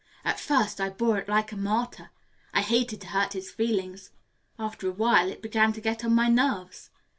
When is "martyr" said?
1.55-2.09